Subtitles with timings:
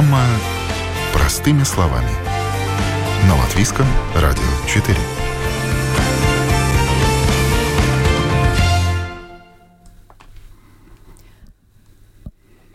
[0.00, 0.24] Программа
[1.12, 2.08] «Простыми словами».
[3.28, 3.84] На Латвийском
[4.14, 4.96] радио 4.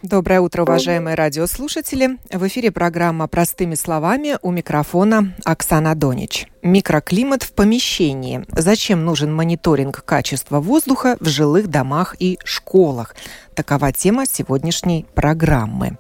[0.03, 2.19] Доброе утро, уважаемые радиослушатели.
[2.31, 6.45] В эфире программа «Простыми словами» у микрофона Оксана Донич.
[6.61, 8.45] Микроклимат в помещении.
[8.49, 13.15] Зачем нужен мониторинг качества воздуха в жилых домах и школах?
[13.55, 15.97] Такова тема сегодняшней программы.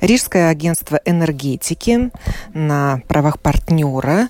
[0.00, 2.10] Рижское агентство энергетики
[2.54, 4.28] на правах партнера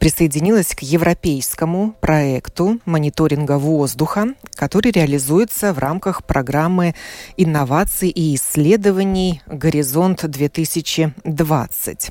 [0.00, 6.96] присоединилось к европейскому проекту мониторинга воздуха, который реализуется в рамках программы
[7.36, 12.10] инноваций и исследований «Горизонт 2020».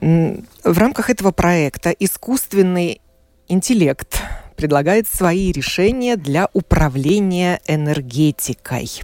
[0.00, 3.00] В рамках этого проекта искусственный
[3.48, 4.22] интеллект
[4.56, 9.02] предлагает свои решения для управления энергетикой.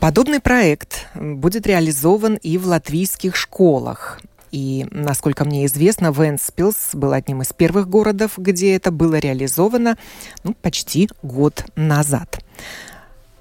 [0.00, 4.20] Подобный проект будет реализован и в латвийских школах.
[4.50, 9.98] И, насколько мне известно, Венспилс был одним из первых городов, где это было реализовано
[10.44, 12.38] ну, почти год назад.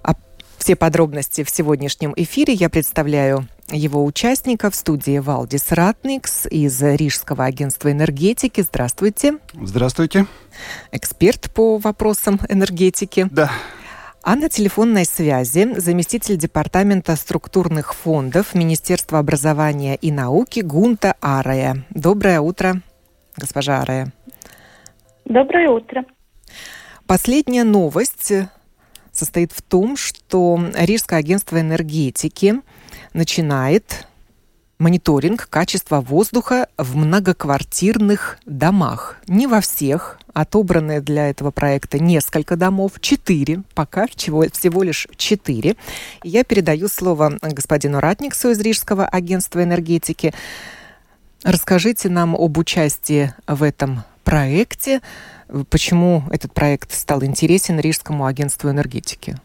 [0.01, 0.15] А
[0.57, 7.45] все подробности в сегодняшнем эфире я представляю его участников в студии Валдис Ратникс из Рижского
[7.45, 8.61] агентства энергетики.
[8.61, 9.37] Здравствуйте.
[9.53, 10.25] Здравствуйте.
[10.91, 13.29] Эксперт по вопросам энергетики.
[13.31, 13.51] Да.
[14.25, 21.83] А на телефонной связи заместитель Департамента структурных фондов Министерства образования и науки Гунта Арая.
[21.89, 22.81] Доброе утро,
[23.35, 24.13] госпожа Арая.
[25.25, 26.05] Доброе утро.
[27.05, 28.31] Последняя новость
[29.11, 32.61] состоит в том, что Рижское агентство энергетики
[33.11, 34.07] начинает
[34.83, 39.17] мониторинг качества воздуха в многоквартирных домах.
[39.27, 45.77] Не во всех, отобраны для этого проекта несколько домов, четыре, пока всего, всего лишь четыре.
[46.21, 50.33] Я передаю слово господину Ратниксу из Рижского агентства энергетики.
[51.43, 55.01] Расскажите нам об участии в этом проекте,
[55.69, 59.37] почему этот проект стал интересен Рижскому агентству энергетики.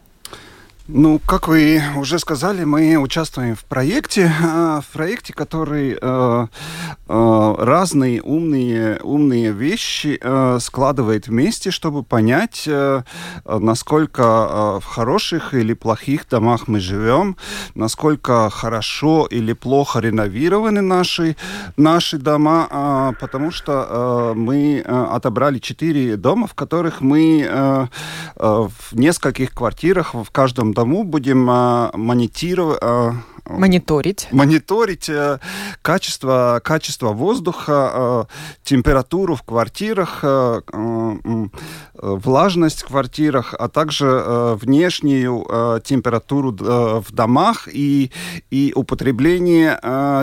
[0.91, 6.47] Ну, как вы уже сказали, мы участвуем в проекте, а, в проекте, который э,
[7.07, 12.67] э, разные умные, умные вещи э, складывает вместе, чтобы понять,
[13.45, 17.37] насколько в хороших или плохих домах мы живем,
[17.75, 21.35] насколько хорошо или плохо реновированы наши,
[21.77, 27.87] наши дома, а, потому что мы отобрали четыре дома, в которых мы
[28.35, 33.11] в нескольких квартирах в каждом тому будем а, монитировать, а,
[33.49, 34.27] Мониторить.
[34.31, 35.39] Мониторить э,
[35.81, 38.25] качество, качество воздуха, э,
[38.63, 40.61] температуру в квартирах, э,
[41.93, 48.11] влажность в квартирах, а также внешнюю температуру в домах и,
[48.51, 49.77] и употребление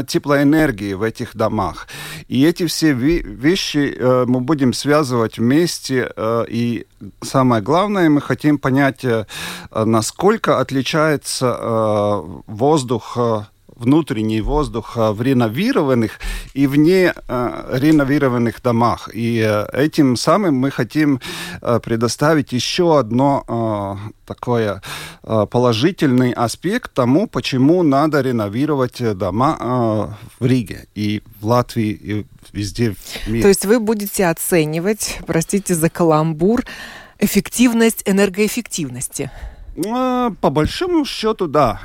[0.06, 1.88] теплоэнергии в этих домах.
[2.28, 3.94] И эти все вещи
[4.26, 6.10] мы будем связывать вместе.
[6.48, 6.86] И
[7.22, 9.04] самое главное, мы хотим понять,
[9.70, 13.15] насколько отличается воздух
[13.76, 16.18] внутренний воздух в реновированных
[16.54, 19.10] и вне э, реновированных домах.
[19.12, 21.20] И э, этим самым мы хотим
[21.60, 24.82] э, предоставить еще одно э, такое
[25.22, 32.26] э, положительный аспект тому, почему надо реновировать дома э, в Риге и в Латвии и
[32.52, 33.42] везде в мире.
[33.42, 36.64] То есть вы будете оценивать, простите за каламбур,
[37.18, 39.30] эффективность энергоэффективности?
[39.76, 41.80] Э, по большому счету, да.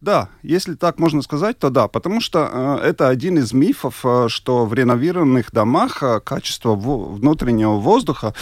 [0.00, 4.26] Да, если так можно сказать, то да, потому что э, это один из мифов, э,
[4.28, 8.34] что в реновированных домах э, качество в, внутреннего воздуха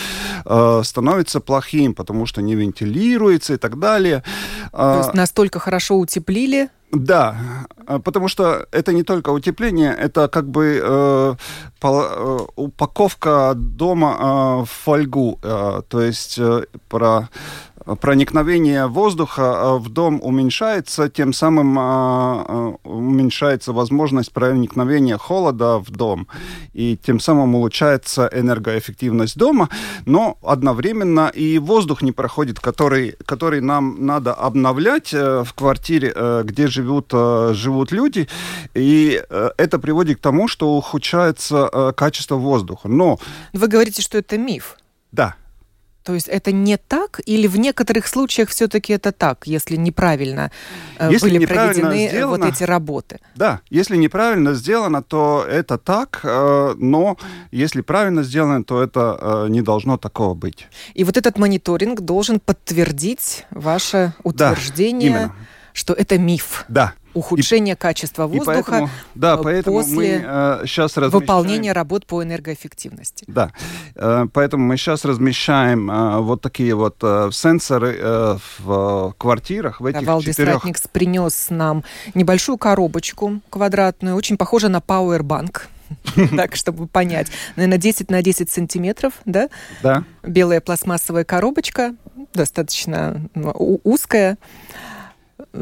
[0.45, 4.25] э, становится плохим, потому что не вентилируется и так далее.
[4.73, 7.37] То есть настолько хорошо утеплили, да,
[7.87, 11.35] э, потому что это не только утепление, это как бы э,
[11.81, 17.29] пол, э, упаковка дома э, в фольгу, э, то есть э, про
[18.01, 25.91] проникновение воздуха э, в дом уменьшается, тем самым э, э, уменьшается возможность проникновения холода в
[25.91, 26.27] дом,
[26.73, 29.69] и тем самым улучшается энергоэффективность дома,
[30.07, 36.15] но одновременно и воздух не проходит, который, который нам надо обновлять в квартире,
[36.45, 38.29] где живут, живут люди,
[38.75, 42.89] и это приводит к тому, что ухудшается качество воздуха.
[42.89, 43.19] Но...
[43.53, 44.77] Вы говорите, что это миф.
[45.13, 45.37] Да.
[46.05, 50.51] То есть это не так, или в некоторых случаях все-таки это так, если неправильно
[50.99, 53.21] э, если были неправильно проведены сделано, вот эти работы?
[53.37, 57.17] Да, если неправильно сделано, то это так, э, но
[57.51, 60.67] если правильно сделано, то это э, не должно такого быть.
[60.93, 65.35] И вот этот мониторинг должен подтвердить ваше утверждение, да,
[65.73, 66.67] что это миф.
[66.69, 66.93] Да.
[67.15, 71.21] Ухудшение и, качества воздуха и поэтому, да, поэтому после мы э, сейчас размещаем...
[71.21, 73.25] выполнения работ по энергоэффективности.
[73.29, 73.53] Да,
[73.95, 79.81] э, поэтому мы сейчас размещаем э, вот такие вот э, сенсоры э, в э, квартирах,
[79.81, 80.55] в этих да, Валдис четырех...
[80.55, 81.85] Ратникс принес нам
[82.15, 85.63] небольшую коробочку квадратную, очень похожа на Powerbank.
[86.37, 87.29] так, чтобы понять.
[87.57, 89.49] Наверное, 10 на 10 сантиметров, да?
[89.83, 90.05] Да.
[90.23, 91.95] Белая пластмассовая коробочка,
[92.33, 94.39] достаточно узкая.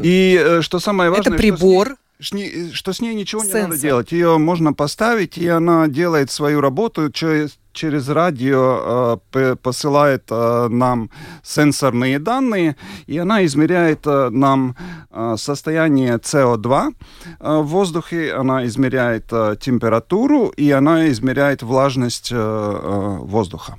[0.01, 1.33] И э, что самое важное...
[1.33, 1.87] Это прибор.
[1.87, 3.59] Что с, ней, что с ней ничего Сенсор.
[3.59, 4.11] не надо делать.
[4.11, 11.09] Ее можно поставить, и она делает свою работу через, через радио, э, посылает э, нам
[11.43, 12.75] сенсорные данные,
[13.07, 14.75] и она измеряет э, нам
[15.11, 16.93] э, состояние СО2
[17.39, 23.75] э, в воздухе, она измеряет э, температуру, и она измеряет влажность э, э, воздуха.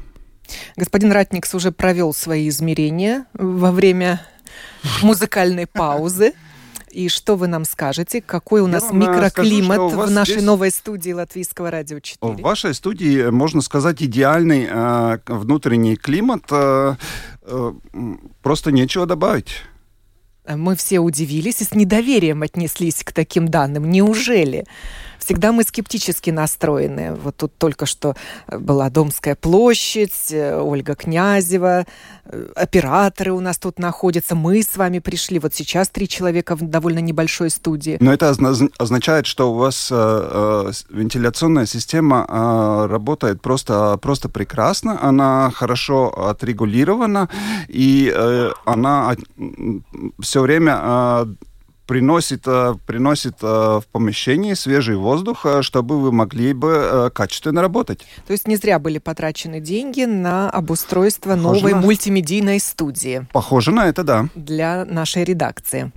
[0.77, 4.21] Господин Ратникс уже провел свои измерения во время
[5.03, 6.33] музыкальной паузы.
[6.91, 8.21] И что вы нам скажете?
[8.21, 10.45] Какой у нас микроклимат скажу, в нашей здесь...
[10.45, 12.35] новой студии Латвийского радио 4?
[12.35, 16.45] В вашей студии, можно сказать, идеальный э, внутренний климат.
[16.53, 16.95] Э,
[17.43, 17.73] э,
[18.43, 19.63] просто нечего добавить.
[20.47, 23.91] Мы все удивились и с недоверием отнеслись к таким данным.
[23.91, 24.65] Неужели?
[25.25, 27.15] Всегда мы скептически настроены.
[27.15, 28.15] Вот тут только что
[28.47, 31.87] э, была Домская площадь, э, Ольга Князева,
[32.25, 35.39] э, операторы у нас тут находятся, мы с вами пришли.
[35.39, 37.97] Вот сейчас три человека в довольно небольшой студии.
[38.01, 38.35] Но это
[38.79, 46.09] означает, что у вас э, э, вентиляционная система э, работает просто, просто прекрасно, она хорошо
[46.29, 47.29] отрегулирована,
[47.69, 49.17] и э, она
[50.21, 51.27] все время э,
[51.87, 58.07] приносит, э, приносит э, в помещение свежий воздух, э, чтобы вы могли бы качественно работать.
[58.27, 61.81] То есть не зря были потрачены деньги на обустройство Похоже новой на...
[61.81, 63.27] мультимедийной студии.
[63.33, 64.29] Похоже на это, да.
[64.35, 65.93] Для нашей редакции.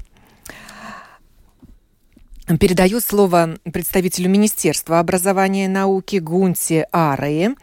[2.60, 7.56] Передаю слово представителю Министерства образования и науки Гунте Арае.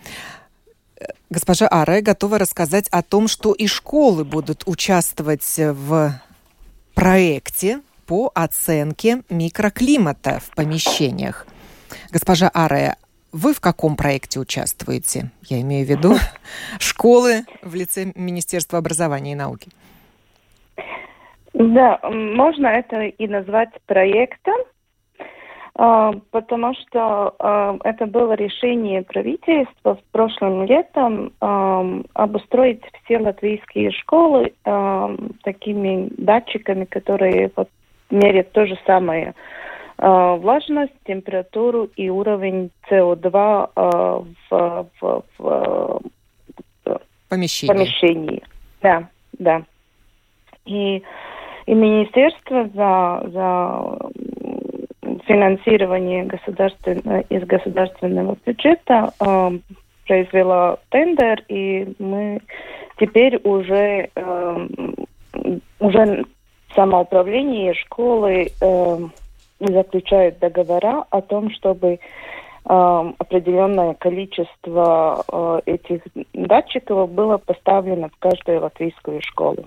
[1.30, 6.20] Госпожа Арая готова рассказать о том, что и школы будут участвовать в
[6.94, 11.46] проекте по оценке микроклимата в помещениях.
[12.12, 12.96] Госпожа Арая,
[13.32, 15.30] вы в каком проекте участвуете?
[15.42, 16.14] Я имею в виду
[16.78, 19.70] школы в лице Министерства образования и науки.
[21.52, 24.56] Да, можно это и назвать проектом,
[25.76, 33.90] а, потому что а, это было решение правительства в прошлом летом а, обустроить все латвийские
[33.90, 34.52] школы
[35.42, 37.68] такими датчиками, которые вот
[38.14, 39.34] мерят то же самое
[39.98, 46.00] э, влажность, температуру и уровень СО2 э, в, в, в
[47.28, 47.72] помещении.
[47.72, 48.42] помещении.
[48.80, 49.08] Да,
[49.38, 49.62] да.
[50.66, 51.02] И,
[51.66, 53.98] и министерство за, за
[55.26, 59.50] финансирование государственного, из государственного бюджета э,
[60.06, 62.40] произвело тендер, и мы
[62.98, 64.68] теперь уже э,
[65.80, 66.24] уже
[66.74, 68.98] самоуправление школы э,
[69.60, 71.98] заключают договора о том, чтобы э,
[72.64, 76.02] определенное количество э, этих
[76.32, 79.66] датчиков было поставлено в каждую латвийскую школу.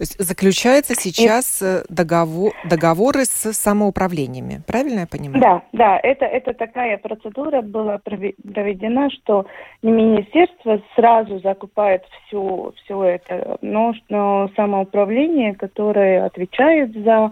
[0.00, 5.42] То есть заключаются сейчас э, договор, договоры с самоуправлениями, правильно я понимаю?
[5.42, 9.44] Да, да, это, это такая процедура была проведена, что
[9.82, 17.30] министерство сразу закупает всю, все это, но, но самоуправление, которое отвечает за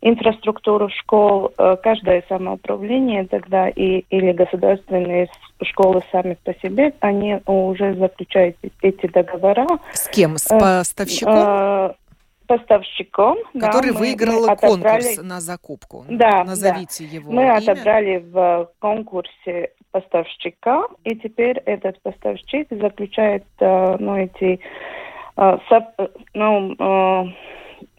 [0.00, 5.28] инфраструктуру школ, э, каждое самоуправление тогда и, или государственные
[5.62, 9.66] школы сами по себе, они уже заключают эти договора.
[9.92, 10.38] С кем?
[10.38, 11.34] С э, поставщиком?
[11.34, 11.92] Э,
[12.46, 13.38] поставщиком.
[13.58, 15.02] Который да, выиграл отобрали...
[15.02, 16.04] конкурс на закупку.
[16.08, 17.14] Да, Назовите да.
[17.16, 17.56] его Мы имя.
[17.56, 24.60] отобрали в конкурсе поставщика, и теперь этот поставщик заключает ну, эти
[26.34, 27.32] ну,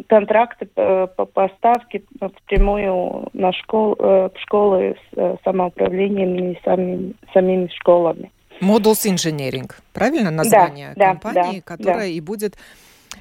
[0.08, 8.32] контракты по поставке впрямую на школ, в школы с самоуправлением и самим, самими школами.
[8.62, 12.06] Modules Engineering, правильно название да, компании, да, которая да.
[12.06, 12.58] и будет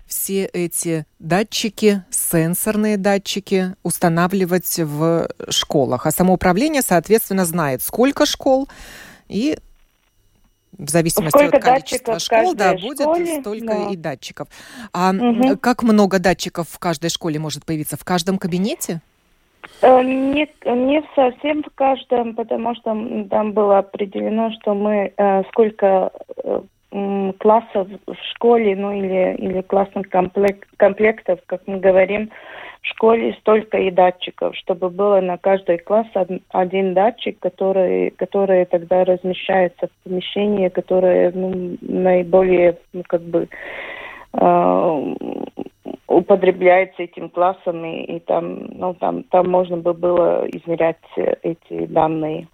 [0.06, 6.06] все эти датчики, сенсорные датчики устанавливать в школах.
[6.06, 8.68] А самоуправление, соответственно, знает, сколько школ
[9.28, 9.58] и
[10.78, 13.88] в зависимости Сколько от количества школ, да, будет школе, столько да.
[13.90, 14.49] и датчиков.
[14.92, 15.56] А угу.
[15.58, 17.97] как много датчиков в каждой школе может появиться?
[17.97, 19.00] В каждом кабинете?
[19.82, 22.97] Э, не, не совсем в каждом, потому что
[23.30, 26.11] там было определено, что мы э, сколько
[26.44, 26.61] э,
[27.38, 32.30] классов в школе, ну или, или классных комплект, комплектов, как мы говорим,
[32.88, 36.07] в школе столько и датчиков, чтобы было на каждый класс
[36.50, 43.49] один датчик, который, который тогда размещается в помещении, которое ну, наиболее ну, как бы
[44.33, 45.14] э,
[46.07, 52.49] употребляется этим классом, и, и там, ну, там, там можно бы было измерять эти данные.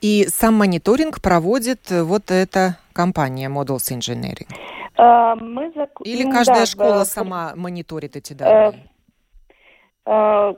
[0.00, 4.48] И сам мониторинг проводит вот эта компания Models Engineering?
[4.96, 5.90] А, мы зак...
[6.04, 8.91] Или каждая да, школа да, сама мониторит эти данные?
[10.04, 10.54] А,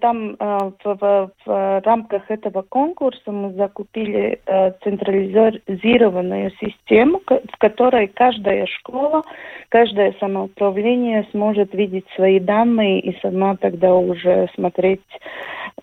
[0.00, 4.40] там в, в, в рамках этого конкурса мы закупили
[4.84, 9.22] централизированную систему, в которой каждая школа,
[9.70, 15.00] каждое самоуправление сможет видеть свои данные и сама тогда уже смотреть,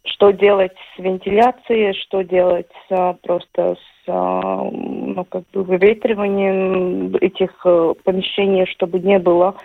[0.03, 2.71] что делать с вентиляцией, что делать
[3.23, 9.55] просто с ну, как бы выветриванием этих э, помещений, чтобы не было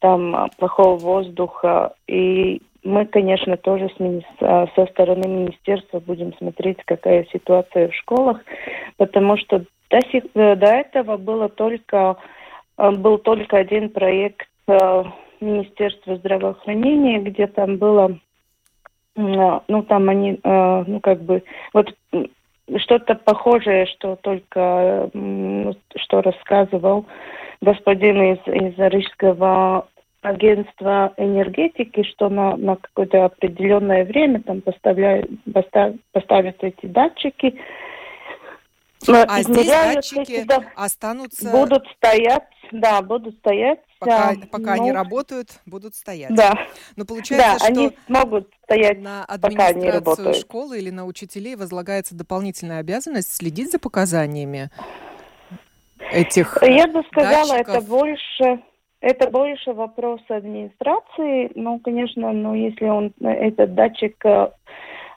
[0.00, 1.94] там плохого воздуха.
[2.06, 8.40] И мы, конечно, тоже с, а, со стороны министерства будем смотреть, какая ситуация в школах,
[8.96, 12.16] потому что до, сих, э, до этого было только,
[12.76, 15.04] э, был только один проект э,
[15.40, 18.18] Министерства здравоохранения, где там было,
[19.16, 21.92] ну там они, ну как бы, вот
[22.76, 25.10] что-то похожее, что только,
[25.96, 27.06] что рассказывал
[27.60, 29.88] господин из, из Рижского
[30.22, 37.60] агентства энергетики, что на, на какое-то определенное время там поставляют, постав, поставят эти датчики.
[39.06, 41.50] А здесь датчики эти, да, останутся...
[41.50, 43.80] Будут стоять, да, будут стоять.
[43.98, 46.34] Пока, да, пока ну, они работают, будут стоять.
[46.34, 46.54] Да.
[46.96, 52.78] Но получается, да, что они смогут стоять, на администрацию школы или на учителей возлагается дополнительная
[52.78, 54.70] обязанность следить за показаниями
[56.12, 57.76] этих Я бы сказала, датчиков.
[57.76, 58.62] это больше
[59.00, 61.52] это больше вопрос администрации.
[61.54, 64.50] Ну, конечно, но если он этот датчик э,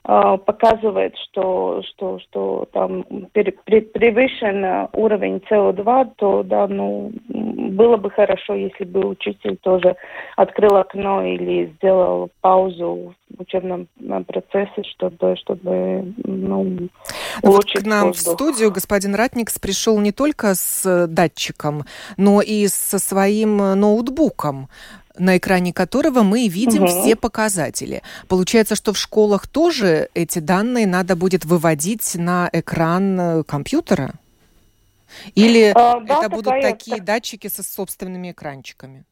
[0.04, 3.04] показывает, что, что, что там
[3.34, 9.96] превышен уровень СО2, то да, ну, было бы хорошо, если бы учитель тоже
[10.36, 16.90] открыл окно или сделал паузу в учебном э, процессе, чтобы, чтобы ну,
[17.42, 18.34] улучшить вот К нам воздух.
[18.34, 21.86] в студию господин Ратникс пришел не только с датчиком,
[22.18, 24.68] но и со своим ноутбуком
[25.18, 26.92] на экране которого мы видим угу.
[26.92, 28.02] все показатели.
[28.28, 34.14] Получается, что в школах тоже эти данные надо будет выводить на экран э, компьютера?
[35.36, 37.06] Или а, да, это будут такая, такие так...
[37.06, 39.04] датчики со собственными экранчиками?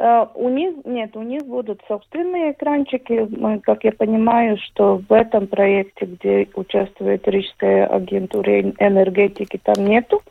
[0.00, 3.26] Uh, у них нет, у них будут собственные экранчики.
[3.36, 10.22] Мы, как я понимаю, что в этом проекте, где участвует Рижская агентура энергетики, там нету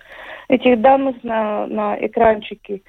[0.48, 2.76] этих данных на, на экранчике.
[2.76, 2.82] Uh,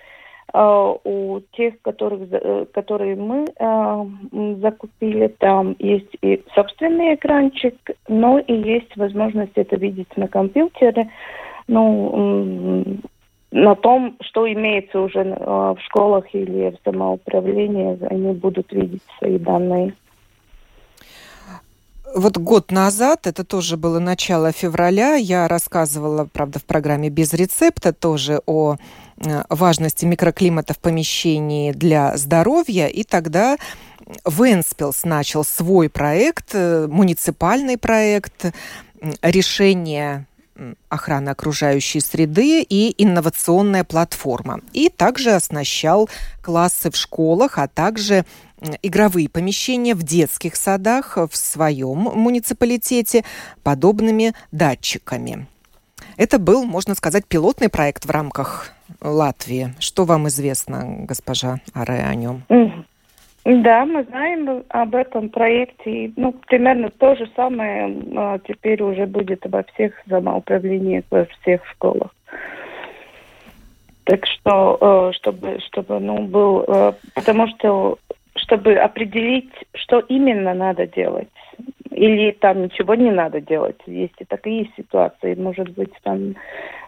[0.54, 7.74] у тех, которых, э, которые мы uh, закупили, там есть и собственный экранчик,
[8.08, 11.10] но и есть возможность это видеть на компьютере
[11.68, 12.98] ну,
[13.50, 19.94] на том, что имеется уже в школах или в самоуправлении, они будут видеть свои данные.
[22.14, 27.92] Вот год назад, это тоже было начало февраля, я рассказывала, правда, в программе «Без рецепта»
[27.92, 28.76] тоже о э,
[29.48, 33.56] важности микроклимата в помещении для здоровья, и тогда
[34.26, 38.46] Венспилс начал свой проект, э, муниципальный проект
[39.22, 40.26] решения
[40.88, 44.60] охраны окружающей среды и инновационная платформа.
[44.72, 46.08] И также оснащал
[46.42, 48.24] классы в школах, а также
[48.82, 53.24] игровые помещения в детских садах в своем муниципалитете
[53.62, 55.46] подобными датчиками.
[56.18, 59.68] Это был, можно сказать, пилотный проект в рамках Латвии.
[59.78, 62.42] Что вам известно, госпожа Аре, о нем?
[63.44, 66.12] Да, мы знаем об этом проекте.
[66.16, 72.10] Ну, примерно то же самое а, теперь уже будет во всех самоуправлениях, во всех школах.
[74.04, 77.98] Так что, э, чтобы, чтобы, ну, был, э, потому что,
[78.36, 81.28] чтобы определить, что именно надо делать,
[81.98, 83.80] или там ничего не надо делать.
[83.86, 85.34] Есть и такие ситуации.
[85.34, 86.34] Может быть, там,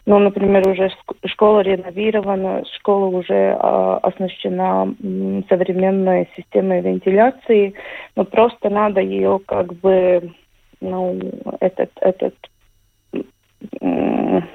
[0.06, 0.90] ну, например, уже
[1.26, 7.74] школа реновирована, школа уже э, оснащена м, современной системой вентиляции,
[8.16, 10.32] но просто надо ее как бы,
[10.80, 11.18] ну,
[11.60, 12.34] этот, этот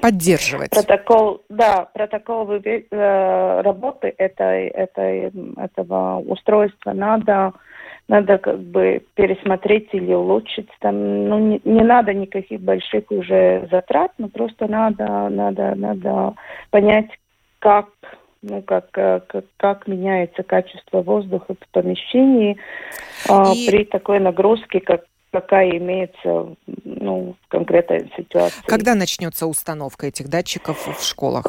[0.00, 0.70] поддерживать.
[0.70, 7.52] Протокол, да, протокол э, работы этой, этой, этого устройства надо
[8.08, 10.68] надо как бы пересмотреть или улучшить.
[10.80, 16.34] Там, ну, не, не надо никаких больших уже затрат, но просто надо, надо, надо
[16.70, 17.10] понять,
[17.58, 17.88] как,
[18.42, 22.58] ну, как, как, как меняется качество воздуха в помещении
[23.28, 23.66] и...
[23.68, 28.62] при такой нагрузке, как какая имеется ну, в конкретной ситуации.
[28.66, 31.44] Когда начнется установка этих датчиков в школах?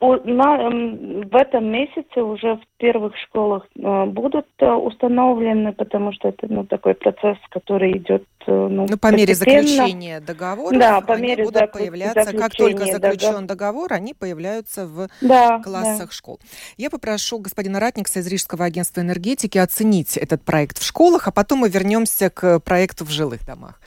[0.00, 6.46] На, в этом месяце уже в первых школах э, будут э, установлены, потому что это
[6.48, 10.78] ну, такой процесс, который идет э, ну, ну, по мере заключения договора.
[10.78, 16.14] Да, по мере будут появляться, как только заключен договор, они появляются в да, классах да.
[16.14, 16.40] школ.
[16.78, 21.58] Я попрошу господина Ратникса из Рижского агентства энергетики оценить этот проект в школах, а потом
[21.58, 23.78] мы вернемся к проекту в жилых домах.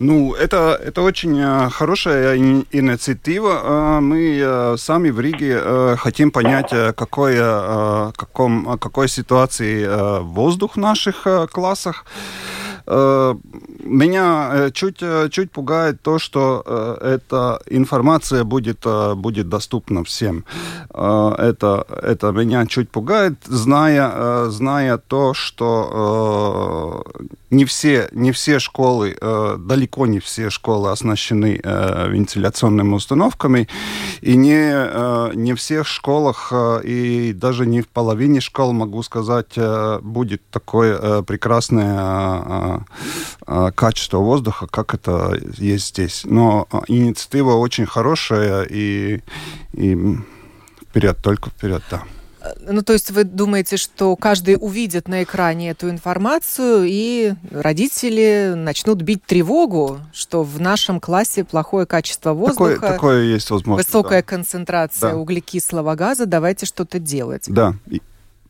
[0.00, 3.60] Ну, это, это очень э, хорошая инициатива.
[3.64, 7.36] Э, мы э, сами в Риге хотим понять, какой,
[8.12, 9.86] каком, какой ситуации
[10.22, 12.04] воздух в наших классах.
[12.90, 13.34] Э,
[13.84, 16.64] меня э, чуть, э, чуть пугает то, что
[17.00, 18.84] эта информация будет,
[19.16, 20.44] будет доступна всем.
[20.90, 27.04] Это, это меня чуть пугает, зная, зная то, что
[27.50, 29.16] не все, не все школы,
[29.58, 33.68] далеко не все школы оснащены вентиляционными установками,
[34.20, 36.52] и не, не в всех школах,
[36.84, 39.58] и даже не в половине школ, могу сказать,
[40.02, 42.77] будет такое прекрасное
[43.74, 46.22] качество воздуха, как это есть здесь.
[46.24, 49.22] Но а, инициатива очень хорошая, и,
[49.72, 50.16] и
[50.88, 52.02] вперед, только вперед, да.
[52.66, 59.02] Ну, то есть вы думаете, что каждый увидит на экране эту информацию, и родители начнут
[59.02, 64.26] бить тревогу, что в нашем классе плохое качество воздуха, такое, такое есть возможность, высокая да.
[64.26, 65.16] концентрация да.
[65.18, 67.44] углекислого газа, давайте что-то делать.
[67.48, 67.74] Да,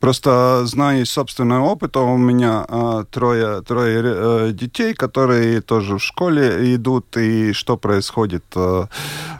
[0.00, 6.02] Просто знаю из собственного опыта, у меня а, трое, трое а, детей, которые тоже в
[6.02, 8.88] школе идут, и что происходит а,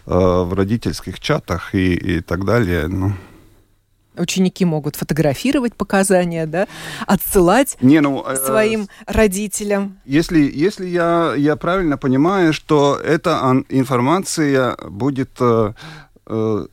[0.06, 2.88] а, в родительских чатах и, и так далее.
[2.88, 3.12] Ну.
[4.16, 6.66] Ученики могут фотографировать показания, да,
[7.06, 9.98] отсылать Не, ну, э, своим родителям.
[10.04, 15.30] Если, если я, я правильно понимаю, что эта информация будет...
[15.38, 15.72] Э, Э,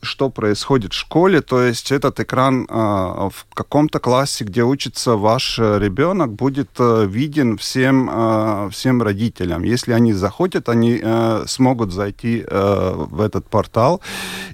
[0.02, 5.58] что происходит в школе, то есть этот экран а, в каком-то классе, где учится ваш
[5.58, 9.62] ребенок, будет э, виден всем, а, всем родителям.
[9.62, 14.00] Если они заходят, они э, смогут зайти в этот портал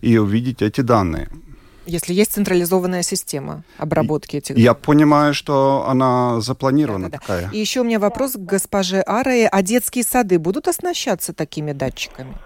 [0.00, 1.28] и увидеть эти данные.
[1.86, 7.50] Если есть централизованная система обработки этих Я понимаю, что она запланирована да, да, такая.
[7.50, 9.48] И еще у меня вопрос к госпоже Арае.
[9.48, 12.36] А детские сады будут оснащаться такими датчиками?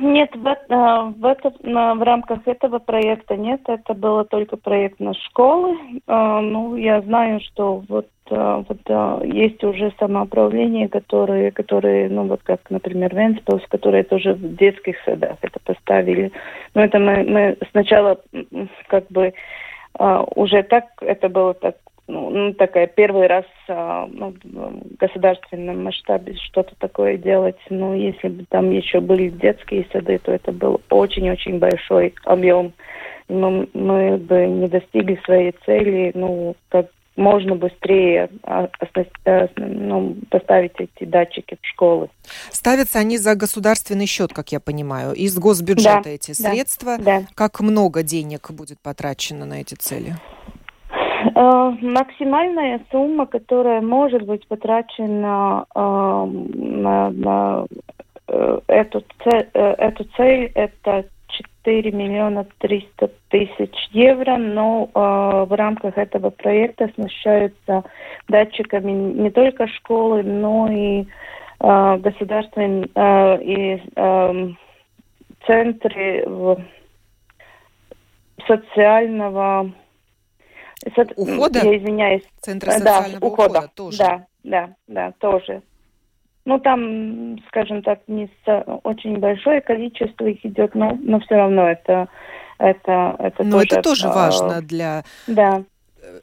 [0.00, 5.12] Нет, в, э, в, это, в рамках этого проекта нет, это было только проект на
[5.14, 5.76] школы.
[6.06, 12.42] Э, ну, я знаю, что вот, э, вот есть уже самоуправление, которые, которые, ну вот
[12.42, 16.32] как, например, Венспилс, которые тоже в детских садах это поставили.
[16.74, 18.18] Но это мы, мы сначала
[18.86, 19.34] как бы
[20.36, 21.74] уже так, это было так
[22.08, 27.58] ну, ну, такая первый раз а, ну, в государственном масштабе что-то такое делать.
[27.68, 32.72] Ну, если бы там еще были детские сады, то это был очень-очень большой объем.
[33.28, 38.70] Но мы бы не достигли своей цели, ну, как можно быстрее а,
[39.56, 42.08] ну, поставить эти датчики в школы.
[42.50, 46.96] Ставятся они за государственный счет, как я понимаю, из госбюджета да, эти средства.
[46.96, 47.24] Да.
[47.34, 50.14] Как много денег будет потрачено на эти цели?
[51.34, 57.66] Э, максимальная сумма, которая может быть потрачена э, на, на
[58.28, 61.06] э, эту, цель, эту цель, это
[61.64, 67.84] 4 миллиона 300 тысяч евро, но в рамках этого проекта оснащаются
[68.28, 71.04] датчиками не только школы, но и
[71.60, 72.88] государственные
[73.42, 73.82] и
[75.44, 76.24] центры
[78.46, 79.70] социального
[81.16, 81.60] Ухода?
[81.64, 82.22] Я извиняюсь.
[82.40, 83.58] Центр социального да, ухода.
[83.58, 83.98] ухода тоже.
[83.98, 85.62] Да, да, да, тоже.
[86.44, 91.68] Ну, там, скажем так, не с, очень большое количество их идет, но, но все равно
[91.68, 92.08] это,
[92.58, 93.66] это, это но тоже...
[93.66, 95.62] это тоже э, важно для да.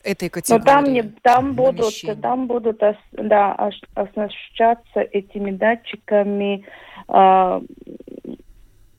[0.04, 0.60] этой категории.
[0.60, 6.66] Но там, не, там будут, там будут, да, оснащаться этими датчиками
[7.08, 7.62] э,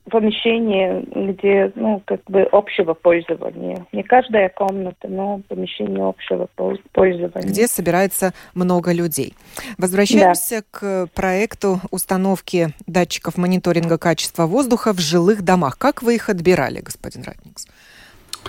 [0.09, 3.85] помещение, где, ну, как бы общего пользования.
[3.91, 6.47] Не каждая комната, но помещение общего
[6.91, 7.49] пользования.
[7.49, 9.33] Где собирается много людей.
[9.77, 10.65] Возвращаемся да.
[10.71, 15.77] к проекту установки датчиков мониторинга качества воздуха в жилых домах.
[15.77, 17.67] Как вы их отбирали, господин Ратникс?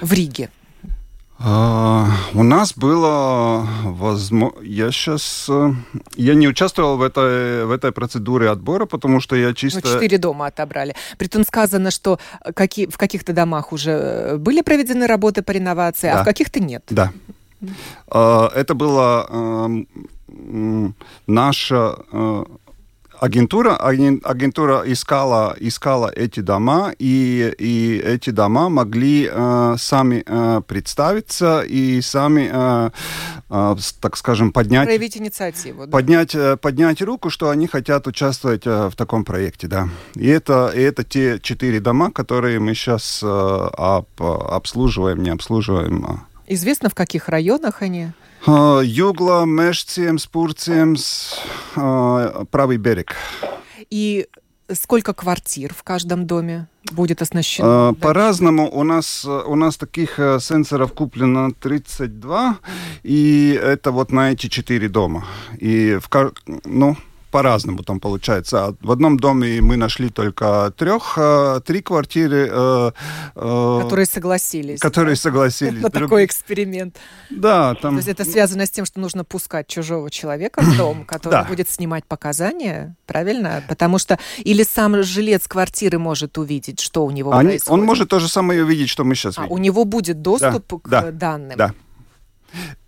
[0.01, 0.49] В Риге.
[1.41, 4.61] А, у нас было возможно...
[4.63, 5.47] Я сейчас...
[5.49, 5.73] Э,
[6.17, 9.81] я не участвовал в этой, в этой процедуре отбора, потому что я чисто...
[9.85, 10.97] Ну, четыре дома отобрали.
[11.17, 12.19] Притом сказано, что
[12.55, 16.21] какие, в каких-то домах уже э, были проведены работы по реновации, да.
[16.21, 16.83] а в каких-то нет.
[16.91, 17.13] Да.
[18.09, 19.69] А, это было
[21.27, 22.45] наша э,
[23.21, 31.63] агентура, агентура искала, искала эти дома, и, и эти дома могли э, сами э, представиться
[31.63, 32.91] и сами, э,
[33.51, 34.87] э, так скажем, поднять...
[34.87, 35.87] Проявить инициативу.
[35.87, 35.93] Да?
[35.93, 39.89] Поднять, э, поднять руку, что они хотят участвовать э, в таком проекте, да.
[40.15, 46.05] И это, и это те четыре дома, которые мы сейчас э, об, обслуживаем, не обслуживаем.
[46.07, 46.27] А.
[46.47, 48.09] Известно, в каких районах они?
[48.47, 50.97] Югла, Мешцием, Спурцием,
[51.75, 53.17] правый берег.
[53.91, 54.27] И
[54.73, 57.95] сколько квартир в каждом доме будет оснащено?
[58.01, 58.71] По-разному.
[58.71, 62.59] У нас, у нас таких э, сенсоров куплено 32,
[63.03, 65.27] и это вот на эти четыре дома.
[65.59, 66.09] И в,
[66.65, 66.97] ну,
[67.39, 68.75] по-разному там получается.
[68.81, 72.49] В одном доме мы нашли только трех, э, три квартиры.
[72.51, 72.91] Э,
[73.37, 74.81] э, которые согласились.
[74.81, 75.81] Которые согласились.
[75.83, 76.97] На такой эксперимент.
[77.31, 77.95] Да, там...
[77.95, 81.71] То есть это связано с тем, что нужно пускать чужого человека в дом, который будет
[81.71, 83.63] снимать показания, правильно?
[83.69, 87.69] Потому что или сам жилец квартиры может увидеть, что у него происходит.
[87.69, 89.53] Он может то же самое увидеть, что мы сейчас видим.
[89.53, 91.57] У него будет доступ к данным.
[91.57, 91.73] Да.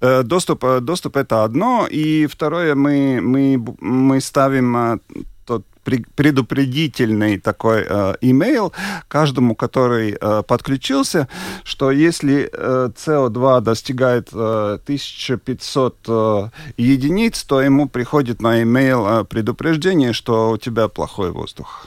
[0.00, 4.98] Э, доступ, э, доступ это одно, и второе, мы, мы, мы ставим э,
[5.44, 5.66] тот
[6.14, 7.82] предупредительный такой
[8.20, 8.72] имейл
[9.08, 11.26] каждому, который подключился,
[11.64, 20.12] что если э, CO2 достигает э, 1500 э, единиц, то ему приходит на имейл предупреждение,
[20.12, 21.86] что у тебя плохой воздух.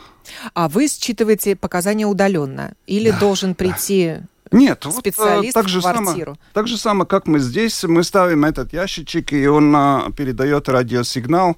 [0.53, 2.73] А вы считываете показания удаленно?
[2.87, 4.17] Или да, должен прийти
[4.53, 6.35] нет, специалист вот, так же в квартиру.
[6.35, 10.69] Само, так же самое, как мы здесь, мы ставим этот ящичек, и он а, передает
[10.69, 11.57] радиосигнал,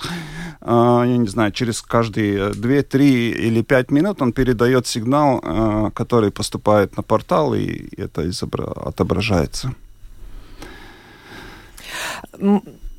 [0.62, 5.92] а, я не знаю, через каждые 2, 3 или 5 минут он передает сигнал, а,
[5.92, 9.74] который поступает на портал, и это изобра- отображается.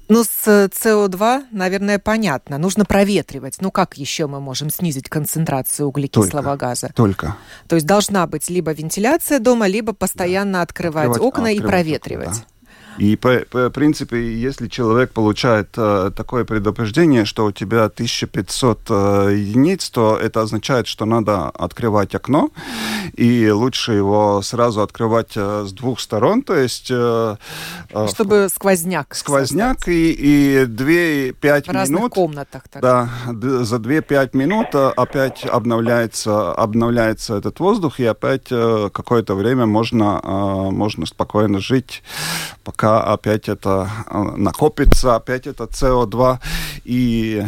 [0.09, 2.59] Ну, с СО2, наверное, понятно.
[2.59, 3.57] Нужно проветривать.
[3.61, 6.93] Ну, как еще мы можем снизить концентрацию углекислого только, газа?
[6.95, 7.37] Только.
[7.67, 10.63] То есть должна быть либо вентиляция дома, либо постоянно да.
[10.63, 12.29] открывать, открывать окна открывать, и проветривать.
[12.29, 12.57] Да.
[12.99, 19.35] И по, по принципе, если человек получает э, такое предупреждение, что у тебя 1500 э,
[19.37, 22.51] единиц, то это означает, что надо открывать окно,
[23.15, 26.89] и лучше его сразу открывать э, с двух сторон, то есть...
[26.91, 27.37] Э,
[27.91, 29.15] э Чтобы сквозняк.
[29.15, 31.69] Сквозняк и, и 2-5 минут...
[31.69, 32.63] разных комнатах.
[32.69, 32.83] Так.
[32.83, 40.21] Да, за 2-5 минут опять обновляется, обновляется этот воздух, и опять какое-то время можно,
[40.71, 42.03] можно спокойно жить,
[42.65, 43.91] пока опять это
[44.37, 46.39] накопится, опять это СО2,
[46.85, 47.47] и,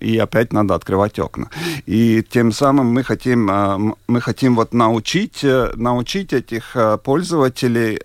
[0.00, 1.48] и опять надо открывать окна.
[1.86, 7.98] И тем самым мы хотим, мы хотим вот научить, э, научить этих пользователей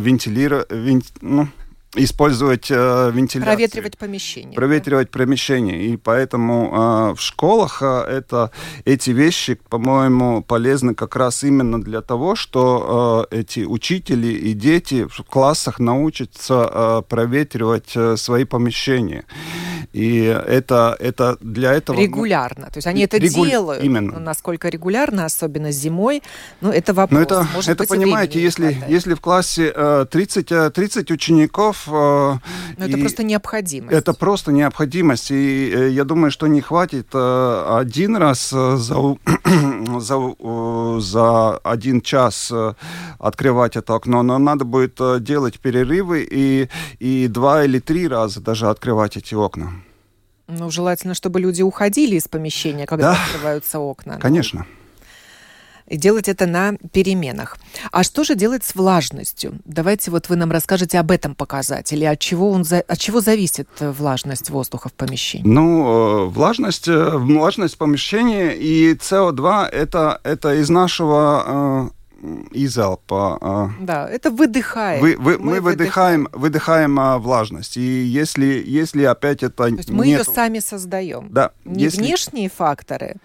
[0.00, 1.48] вентилировать, ну,
[1.94, 3.54] использовать э, вентиляцию.
[3.54, 4.54] Проветривать помещение.
[4.54, 5.18] Проветривать да?
[5.18, 5.86] помещение.
[5.86, 8.50] И поэтому э, в школах э, это,
[8.84, 15.06] эти вещи, по-моему, полезны как раз именно для того, что э, эти учители и дети
[15.06, 19.24] в классах научатся э, проветривать э, свои помещения.
[19.94, 21.98] И это, это для этого...
[21.98, 22.66] Регулярно.
[22.66, 23.46] То есть они это Регу...
[23.46, 23.82] делают.
[23.82, 24.18] Именно.
[24.18, 26.22] насколько регулярно, особенно зимой,
[26.60, 27.18] ну, это вопрос.
[27.18, 31.87] Но это, Может это быть, понимаете, если, если в классе э, 30, 30 учеников...
[31.92, 32.38] Э,
[32.76, 33.92] Но это просто необходимость.
[33.92, 35.30] Это просто необходимость.
[35.30, 38.76] И э, я думаю, что не хватит э, один раз за,
[39.98, 42.52] за, за один час
[43.18, 48.68] открывать это окно, но надо будет делать перерывы и, и два или три раза даже
[48.68, 49.72] открывать эти окна.
[50.48, 54.18] Ну, желательно, чтобы люди уходили из помещения, когда да, открываются окна.
[54.18, 54.66] Конечно.
[55.88, 57.56] И делать это на переменах.
[57.92, 59.58] А что же делать с влажностью?
[59.64, 62.10] Давайте вот вы нам расскажете об этом показателе.
[62.10, 65.46] От чего, он, от чего зависит влажность воздуха в помещении?
[65.46, 71.90] Ну, э, влажность, э, влажность помещения и СО2 это, это из нашего
[72.22, 73.72] э, и залпа.
[73.80, 75.00] Да, это выдыхаем.
[75.00, 77.76] Вы, вы, мы, мы выдыхаем, выдыхаем влажность.
[77.76, 79.56] И если, если опять это...
[79.56, 81.28] То есть мы ее сами создаем.
[81.30, 81.52] Да.
[81.64, 81.98] Не если...
[81.98, 83.16] внешние факторы,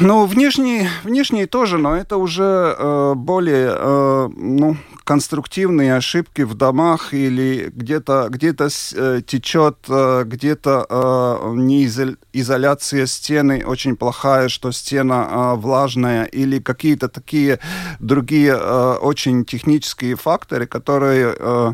[0.00, 7.14] Ну, внешние, внешние тоже, но это уже э, более, э, ну, конструктивные ошибки в домах
[7.14, 11.86] или где-то где э, течет, э, где-то э, не
[12.32, 17.58] изоляция стены очень плохая, что стена э, влажная или какие-то такие
[17.98, 21.72] другие э, очень технические факторы, которые э,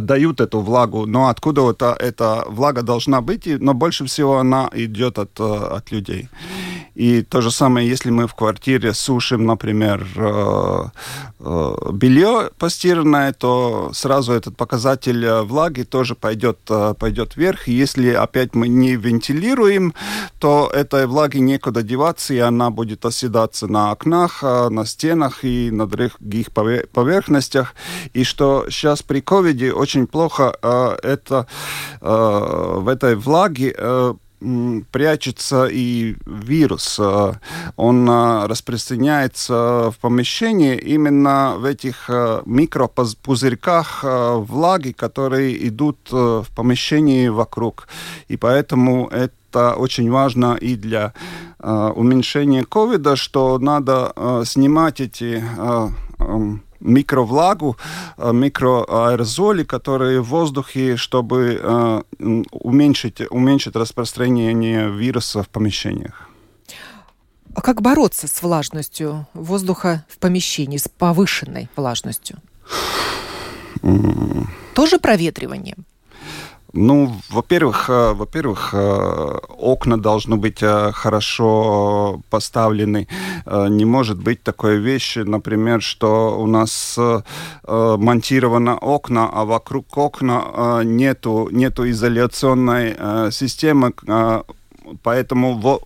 [0.00, 5.18] дают эту влагу, но откуда это, эта влага должна быть, но больше всего она идет
[5.18, 6.28] от, от людей.
[6.98, 10.84] И то же самое, если мы в квартире сушим, например, э,
[11.38, 16.58] э, белье постиранное, то сразу этот показатель э, влаги тоже пойдет,
[16.98, 17.68] пойдет вверх.
[17.68, 19.94] Если опять мы не вентилируем,
[20.40, 25.86] то этой влаги некуда деваться, и она будет оседаться на окнах, на стенах и на
[25.86, 27.76] других поверхностях.
[28.12, 30.54] И что сейчас при ковиде очень плохо
[31.02, 31.46] это
[32.00, 33.74] в этой влаге
[34.90, 36.98] прячется и вирус.
[37.00, 37.34] Э,
[37.76, 47.28] он э, распространяется в помещении именно в этих э, микропузырьках влаги, которые идут в помещении
[47.28, 47.88] вокруг.
[48.28, 51.12] И поэтому это очень важно и для
[51.58, 54.12] уменьшения ковида, что надо
[54.44, 55.88] снимать эти э,
[56.80, 62.02] микроаэрозоли, которые в воздухе, чтобы э,
[62.50, 66.28] уменьшить, уменьшить распространение вируса в помещениях.
[67.54, 72.38] А как бороться с влажностью воздуха в помещении, с повышенной влажностью?
[74.74, 75.76] Тоже проветривание?
[76.74, 83.08] Ну, во-первых, э, во-первых, э, окна должны быть э, хорошо поставлены.
[83.46, 86.98] Не может быть такой вещи, например, что у нас
[87.66, 93.94] монтировано окна, а вокруг окна нету, нету изоляционной системы,
[95.02, 95.80] поэтому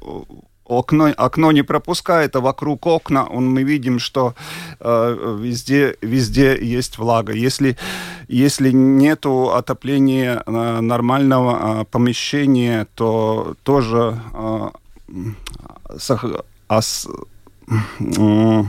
[0.78, 4.34] окно, окно не пропускает, а вокруг окна он, мы видим, что
[4.80, 7.32] э, везде, везде есть влага.
[7.32, 7.76] Если,
[8.28, 14.70] если нет отопления э, нормального э, помещения, то тоже э,
[15.98, 16.24] сах,
[16.68, 17.08] ас,
[17.68, 18.62] э,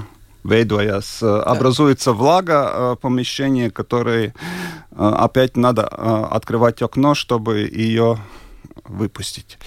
[0.43, 1.43] вейдуясь, да.
[1.43, 4.33] образуется влага э, помещения, которое э,
[4.97, 8.17] опять надо э, открывать окно, чтобы ее
[8.83, 9.57] выпустить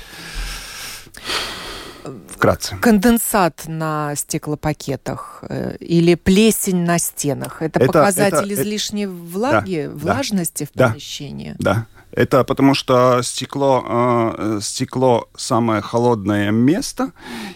[2.28, 2.76] вкратце.
[2.80, 7.62] Конденсат на стеклопакетах э, или плесень на стенах.
[7.62, 11.54] Это, это показатель это, излишней это, влаги, да, влажности да, в помещении?
[11.58, 17.12] Да, это потому что стекло, э, стекло самое холодное место,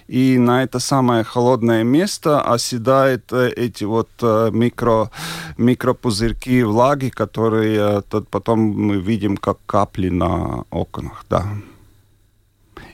[0.06, 5.10] и на это самое холодное место оседают э, эти вот э, микро,
[5.56, 11.24] микропузырьки влаги, которые э, потом мы видим как капли на окнах.
[11.30, 11.46] Да.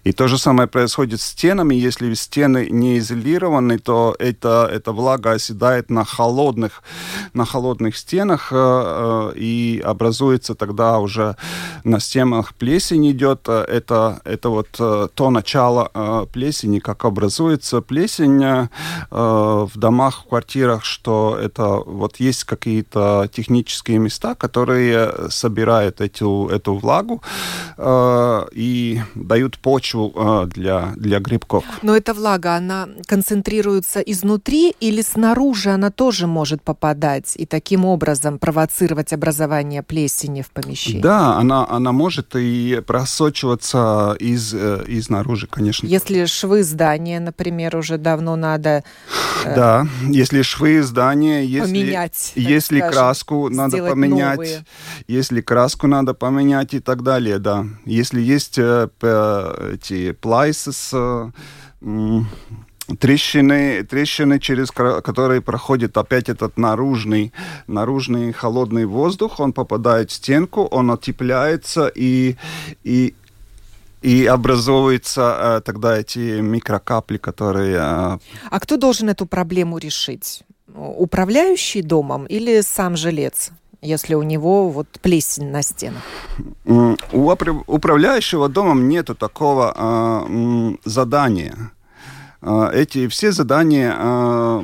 [0.07, 1.75] И то же самое происходит с стенами.
[1.75, 6.85] Если стены не изолированы, то это, эта влага оседает на холодных,
[7.35, 11.35] на холодных стенах, э, э, и образуется тогда уже
[11.83, 13.49] на стенах плесень идет.
[13.49, 18.69] Это, это вот э, то начало э, плесени, как образуется плесень э,
[19.11, 26.77] в домах, в квартирах, что это вот есть какие-то технические места, которые собирают эту, эту
[26.77, 27.23] влагу
[27.77, 31.65] э, и дают почву почву э, для, для грибков.
[31.83, 38.39] Но эта влага, она концентрируется изнутри или снаружи она тоже может попадать и таким образом
[38.39, 41.01] провоцировать образование плесени в помещении?
[41.01, 45.87] Да, она, она может и просочиваться из, э, изнаружи, конечно.
[45.87, 48.83] Если швы здания, например, уже давно надо...
[49.45, 54.65] Э, да, если швы здания, если, поменять, если скажем, краску надо поменять, новые.
[55.09, 57.65] если краску надо поменять и так далее, да.
[57.85, 58.89] Если есть э,
[59.87, 60.95] эти плайсес,
[62.99, 67.33] трещины, трещины, через которые проходит опять этот наружный,
[67.67, 72.37] наружный холодный воздух, он попадает в стенку, он отепляется и,
[72.85, 73.15] и,
[74.03, 77.77] и образовываются э, тогда эти микрокапли, которые...
[77.77, 78.19] Э...
[78.51, 80.45] А кто должен эту проблему решить?
[80.75, 83.51] Управляющий домом или сам жилец?
[83.87, 86.03] Если у него вот плесень на стенах?
[86.65, 87.31] У
[87.67, 91.73] управляющего домом нету такого э, задания.
[92.43, 94.63] А, эти все задания э,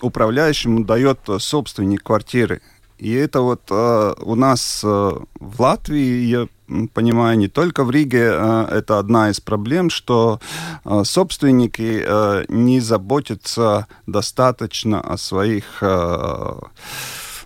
[0.00, 2.60] управляющему дает собственник квартиры.
[2.98, 6.46] И это вот э, у нас э, в Латвии, я
[6.94, 10.40] понимаю, не только в Риге, э, это одна из проблем, что
[10.84, 16.52] э, собственники э, не заботятся достаточно о своих э,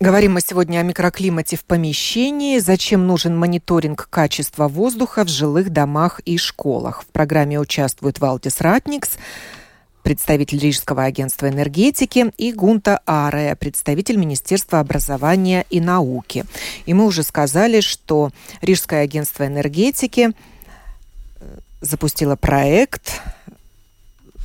[0.00, 6.20] Говорим мы сегодня о микроклимате в помещении, зачем нужен мониторинг качества воздуха в жилых домах
[6.20, 7.02] и школах.
[7.02, 9.18] В программе участвует Валтис Ратникс,
[10.04, 16.44] представитель Рижского агентства энергетики, и Гунта Аре, представитель Министерства образования и науки.
[16.86, 18.30] И мы уже сказали, что
[18.62, 20.30] Рижское агентство энергетики
[21.40, 23.20] э, запустило проект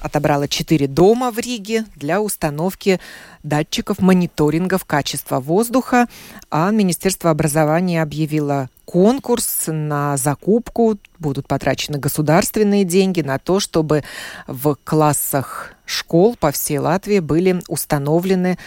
[0.03, 2.99] отобрала четыре дома в Риге для установки
[3.41, 6.07] датчиков мониторингов качества воздуха,
[6.51, 10.99] а Министерство образования объявило конкурс на закупку.
[11.19, 14.03] Будут потрачены государственные деньги на то, чтобы
[14.45, 18.57] в классах школ по всей Латвии были установлены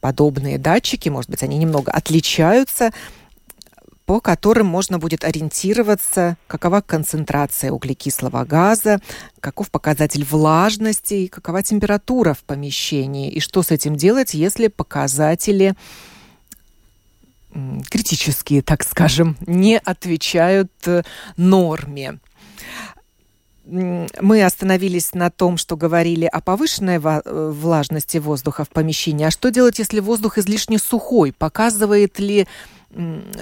[0.00, 1.08] подобные датчики.
[1.08, 2.92] Может быть, они немного отличаются
[4.06, 9.00] по которым можно будет ориентироваться, какова концентрация углекислого газа,
[9.40, 15.74] каков показатель влажности и какова температура в помещении, и что с этим делать, если показатели
[17.90, 21.02] критические, так скажем, не отвечают э,
[21.36, 22.18] норме.
[23.64, 29.24] Мы остановились на том, что говорили о повышенной э, влажности воздуха в помещении.
[29.24, 31.32] А что делать, если воздух излишне сухой?
[31.32, 32.46] Показывает ли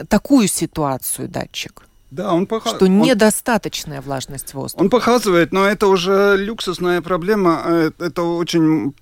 [0.09, 1.87] такую ситуацию датчик?
[2.11, 2.77] Да, он показывает.
[2.77, 4.83] Что недостаточная влажность воздуха.
[4.83, 7.62] Он показывает, но это уже люксусная проблема.
[7.64, 8.95] Э, это очень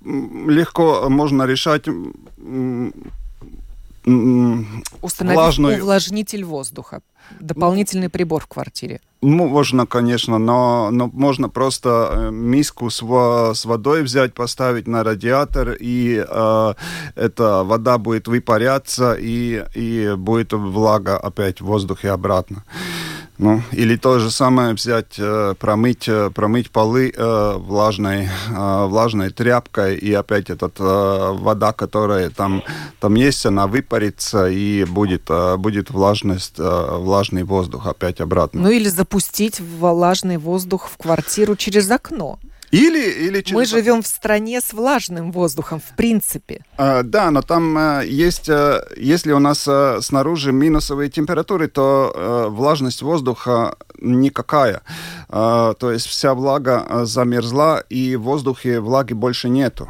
[0.49, 1.87] легко можно решать
[5.01, 5.79] Установить влажную...
[5.79, 7.01] увлажнитель воздуха.
[7.39, 8.99] Дополнительный прибор в квартире.
[9.21, 15.77] Можно, конечно, но, но можно просто э, миску с, с водой взять, поставить на радиатор,
[15.79, 16.73] и э,
[17.15, 22.63] эта вода будет выпаряться, и, и будет влага опять в воздухе обратно.
[23.39, 29.97] Ну, или то же самое взять, э, промыть, э, промыть полы э, влажной, влажной тряпкой,
[29.97, 30.69] и опять эта
[31.33, 32.63] вода, которая там,
[32.99, 36.59] там есть, она выпарится, и будет, будет влажность,
[37.23, 38.61] влажный воздух опять обратно.
[38.61, 42.37] Ну или запустить влажный воздух в квартиру через окно.
[42.71, 43.53] Или, или через...
[43.53, 46.65] Мы живем в стране с влажным воздухом, в принципе.
[46.77, 52.11] А, да, но там а, есть, а, если у нас а, снаружи минусовые температуры, то
[52.15, 54.81] а, влажность воздуха никакая.
[55.29, 59.87] А, то есть вся влага замерзла, и в воздухе влаги больше нету.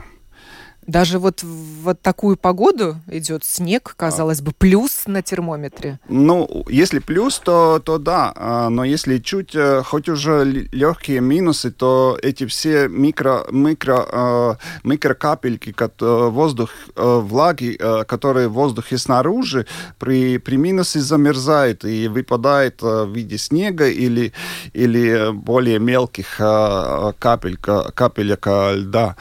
[0.87, 5.99] Даже вот в вот такую погоду идет снег, казалось бы, плюс на термометре.
[6.07, 8.31] Ну, если плюс, то, то да.
[8.35, 14.55] А, но если чуть, э, хоть уже легкие минусы, то эти все микро, микро, э,
[14.83, 19.65] микрокапельки воздух, э, влаги, которые в воздухе снаружи,
[19.99, 24.31] при, при минусе замерзает и выпадает в виде снега или,
[24.73, 29.15] или более мелких капель, капелек льда.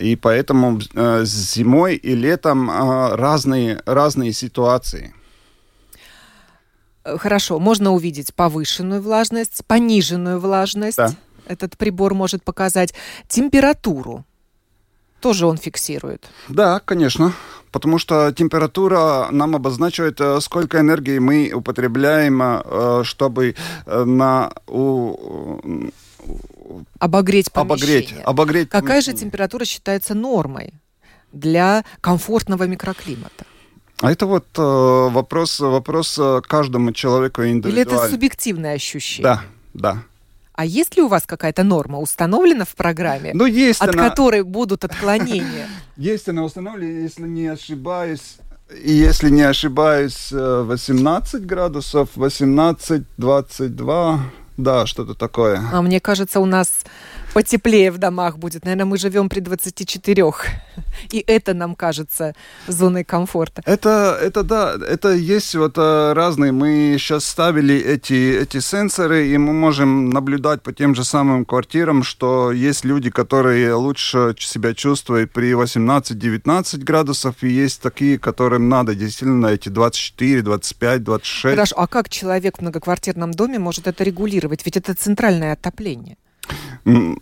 [0.00, 0.80] И поэтому
[1.24, 5.14] зимой и летом э, разные, разные ситуации.
[7.04, 10.96] Хорошо, можно увидеть повышенную влажность, пониженную влажность.
[10.96, 11.14] Да.
[11.46, 12.94] Этот прибор может показать
[13.28, 14.24] температуру.
[15.20, 16.28] Тоже он фиксирует.
[16.48, 17.32] Да, конечно.
[17.72, 23.54] Потому что температура нам обозначивает, э, сколько энергии мы употребляем, э, чтобы
[23.86, 25.90] э, на, у,
[26.98, 28.22] обогреть помещение.
[28.22, 30.72] Обогреть, обогреть Какая же температура считается нормой
[31.38, 33.44] для комфортного микроклимата?
[34.00, 37.80] А это вот э, вопрос, вопрос э, каждому человеку индивидуально.
[37.80, 39.24] Или это субъективное ощущение?
[39.24, 39.42] Да,
[39.74, 40.02] да.
[40.52, 44.08] А есть ли у вас какая-то норма установлена в программе, ну, есть от она...
[44.08, 45.68] которой будут отклонения?
[45.96, 48.38] Есть она установлена, если не ошибаюсь,
[48.84, 54.20] и если не ошибаюсь, 18 э, градусов, 18, 22,
[54.56, 55.62] да, что-то такое.
[55.72, 56.84] А мне кажется, у нас
[57.38, 58.64] потеплее в домах будет.
[58.64, 60.24] Наверное, мы живем при 24.
[61.12, 62.34] И это нам кажется
[62.66, 63.62] зоной комфорта.
[63.64, 66.50] Это, это да, это есть вот э, разные.
[66.50, 72.02] Мы сейчас ставили эти, эти сенсоры, и мы можем наблюдать по тем же самым квартирам,
[72.02, 78.96] что есть люди, которые лучше себя чувствуют при 18-19 градусов, и есть такие, которым надо
[78.96, 81.54] действительно эти 24, 25, 26.
[81.54, 84.64] Хорошо, а как человек в многоквартирном доме может это регулировать?
[84.64, 86.16] Ведь это центральное отопление.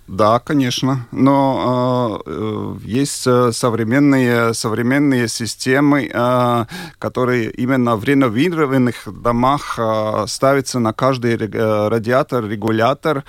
[0.07, 1.07] Да, конечно.
[1.11, 6.67] Но э, есть современные, современные системы, э,
[6.99, 13.25] которые именно в реновированных домах э, ставятся на каждый радиатор, регулятор,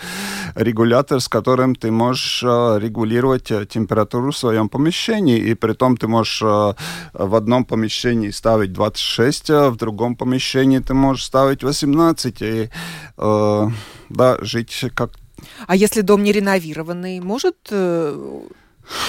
[0.55, 5.39] регулятор, с которым ты можешь э, регулировать температуру в своем помещении.
[5.39, 6.73] И при том ты можешь э,
[7.13, 12.41] в одном помещении ставить 26, а в другом помещении ты можешь ставить 18.
[12.41, 12.69] И,
[13.17, 13.69] э,
[14.09, 15.11] да, жить как
[15.67, 18.39] а если дом не реновированный, может э,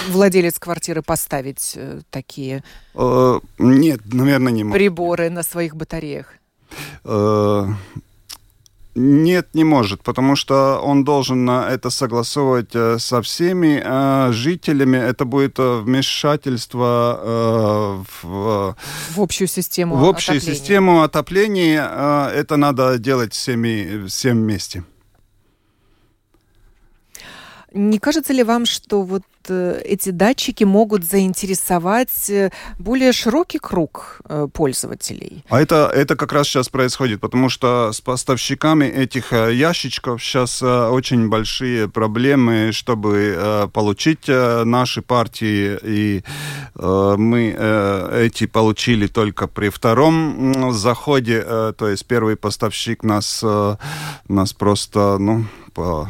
[0.09, 2.63] владелец квартиры поставить э, такие
[2.95, 4.77] э, Нет, наверное, не может.
[4.77, 6.33] приборы на своих батареях?
[8.95, 12.71] Нет, не может, потому что он должен это согласовывать
[13.01, 14.97] со всеми жителями.
[14.97, 18.75] Это будет вмешательство в,
[19.15, 20.59] в общую систему в общую отопления.
[20.59, 22.29] систему отопления.
[22.29, 24.83] Это надо делать всеми, всем вместе.
[27.79, 34.19] Не кажется ли вам, что вот э, эти датчики могут заинтересовать э, более широкий круг
[34.25, 35.45] э, пользователей?
[35.47, 41.29] А это, это как раз сейчас происходит, потому что с поставщиками этих ящичков сейчас очень
[41.29, 46.23] большие проблемы, чтобы получить наши партии, и
[46.75, 47.55] мы
[48.13, 51.41] эти получили только при втором заходе,
[51.77, 53.41] то есть первый поставщик нас,
[54.27, 56.09] нас просто, ну, по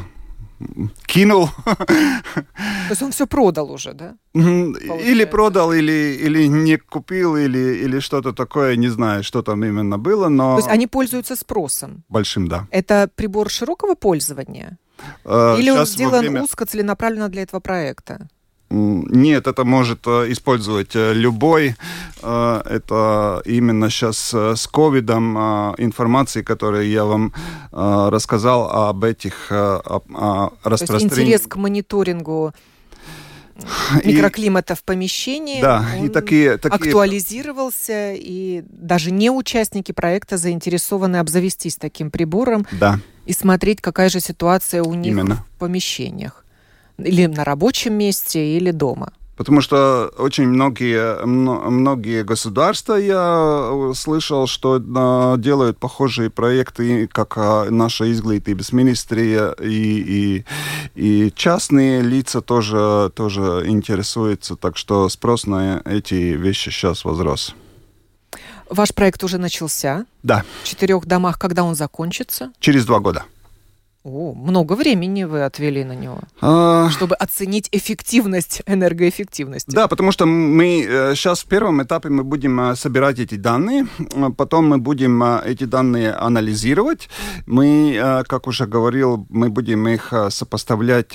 [1.06, 1.48] кинул.
[1.64, 4.14] То есть он все продал уже, да?
[4.32, 5.10] Получается.
[5.10, 9.98] Или продал, или, или не купил, или, или что-то такое, не знаю, что там именно
[9.98, 10.56] было, но...
[10.56, 12.04] То есть они пользуются спросом?
[12.08, 12.66] Большим, да.
[12.70, 14.78] Это прибор широкого пользования?
[15.24, 16.42] Э, Или он сделан время...
[16.42, 18.28] узко, целенаправленно для этого проекта?
[18.70, 21.74] Нет, это может э, использовать э, любой.
[22.22, 25.36] Э, это именно сейчас с ковидом
[25.78, 27.32] информации, которую я вам
[27.72, 31.18] рассказал об этих распространениях.
[31.18, 32.52] интерес к мониторингу
[34.04, 36.76] микроклимата и, в помещении да, и такие, такие...
[36.76, 43.00] актуализировался, и даже не участники проекта заинтересованы обзавестись таким прибором да.
[43.26, 45.44] и смотреть, какая же ситуация у них Именно.
[45.56, 46.44] в помещениях.
[47.04, 49.12] Или на рабочем месте, или дома.
[49.40, 54.78] Потому что очень многие, многие государства, я слышал, что
[55.38, 60.44] делают похожие проекты, как а, наша изглитības министрия, и, и,
[60.94, 64.56] и частные лица тоже, тоже интересуются.
[64.56, 67.54] Так что спрос на эти вещи сейчас возрос.
[68.68, 70.04] Ваш проект уже начался?
[70.22, 70.44] Да.
[70.62, 71.38] В четырех домах.
[71.38, 72.52] Когда он закончится?
[72.60, 73.24] Через два года.
[74.02, 76.88] О, много времени вы отвели на него, а...
[76.88, 79.68] чтобы оценить эффективность, энергоэффективность.
[79.68, 83.86] Да, потому что мы сейчас э, в первом этапе мы будем э, собирать эти данные,
[84.16, 87.10] а потом мы будем э, эти данные анализировать.
[87.44, 91.12] Мы, как уже говорил, мы будем их сопоставлять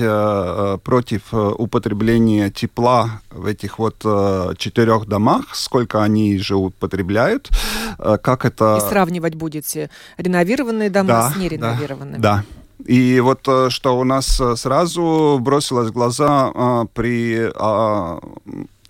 [0.83, 3.97] против употребления тепла в этих вот
[4.57, 7.49] четырех домах, сколько они же употребляют,
[7.97, 8.77] как это...
[8.77, 12.21] И сравнивать будете реновированные дома да, с нереновированными.
[12.21, 12.64] Да, да.
[12.83, 18.19] И вот э, что у нас э, сразу бросилось в глаза э, при а,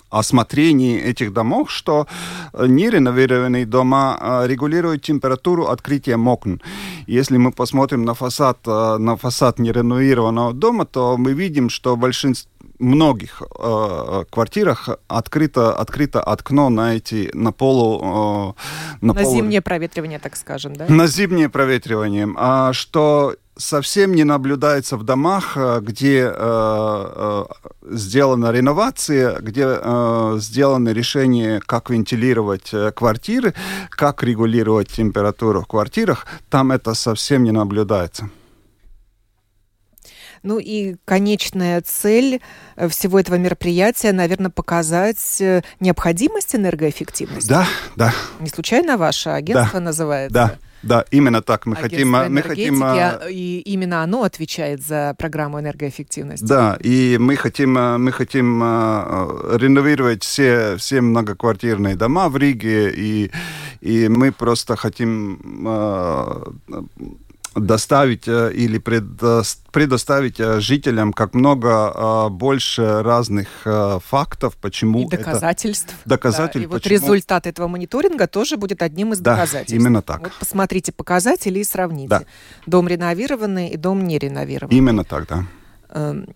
[0.09, 2.07] осмотрении этих домов, что
[2.53, 6.61] нереновированные дома регулируют температуру открытия окон.
[7.05, 12.49] Если мы посмотрим на фасад, на фасад нереновированного дома, то мы видим, что в большинстве
[12.79, 18.53] многих э, квартирах открыто, открыто окно на эти на полу
[18.99, 19.35] э, на, на полу...
[19.35, 20.85] зимнее проветривание, так скажем, да?
[20.89, 27.45] На зимнее проветривание, а что совсем не наблюдается в домах, э, где э, э,
[27.91, 33.53] сделана реновация, где э, сделаны решения, как вентилировать э, квартиры,
[33.89, 38.29] как регулировать температуру в квартирах, там это совсем не наблюдается.
[40.43, 42.39] Ну и конечная цель
[42.89, 45.41] всего этого мероприятия, наверное, показать
[45.79, 47.49] необходимость энергоэффективности.
[47.49, 48.13] Да, да.
[48.39, 50.33] Не случайно ваше агентство да, называется?
[50.33, 50.57] Да.
[50.85, 52.11] Да, именно так мы хотим.
[52.11, 56.45] Мы хотим а, и именно оно отвечает за программу энергоэффективности.
[56.45, 63.31] Да, и мы хотим, мы хотим реновировать все, все многоквартирные дома в Риге, и,
[63.81, 65.39] и мы просто хотим
[67.55, 73.47] доставить э, или предоставить э, жителям как много э, больше разных
[74.05, 75.93] фактов, почему и доказательств.
[76.01, 76.09] Это...
[76.09, 76.55] Доказательств.
[76.55, 79.73] Да, и вот результат этого мониторинга тоже будет одним из да, доказательств.
[79.73, 80.21] именно так.
[80.21, 82.09] Вот посмотрите показатели и сравните.
[82.09, 82.23] Да.
[82.67, 84.77] Дом реновированный и дом не реновированный.
[84.77, 85.45] Именно так, да.
[85.89, 86.27] Эм,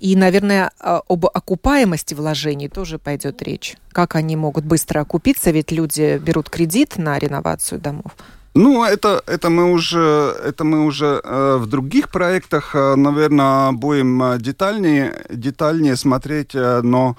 [0.00, 3.76] и, наверное, об окупаемости вложений тоже пойдет речь.
[3.92, 8.12] Как они могут быстро окупиться, ведь люди берут кредит на реновацию домов.
[8.54, 14.22] Ну, это, это мы уже, это мы уже э, в других проектах, э, наверное, будем
[14.22, 17.16] э, детальнее, детальнее смотреть, э, но,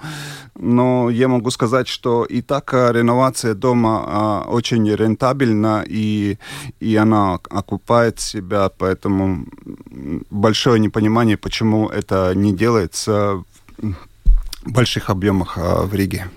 [0.54, 6.38] но я могу сказать, что и так э, реновация дома э, очень рентабельна, и,
[6.78, 9.44] и она окупает себя, поэтому
[10.30, 13.42] большое непонимание, почему это не делается
[13.78, 16.30] в больших объемах э, в Риге.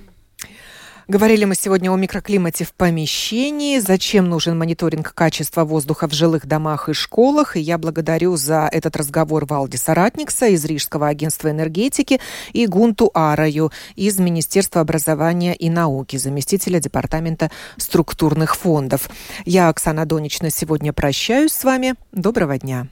[1.07, 6.89] Говорили мы сегодня о микроклимате в помещении, зачем нужен мониторинг качества воздуха в жилых домах
[6.89, 7.55] и школах.
[7.55, 12.19] И я благодарю за этот разговор Валди Соратникса из Рижского агентства энергетики
[12.51, 19.09] и Гунту Араю из Министерства образования и науки, заместителя Департамента структурных фондов.
[19.45, 21.95] Я, Оксана Донична, сегодня прощаюсь с вами.
[22.11, 22.87] Доброго дня.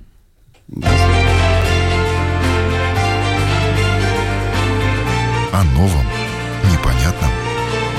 [5.51, 6.05] О новом,
[6.71, 7.44] непонятном